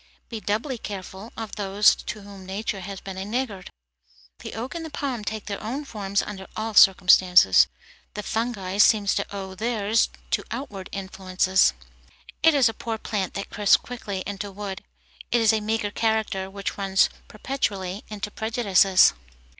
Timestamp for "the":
4.39-4.55, 4.83-4.89, 8.15-8.23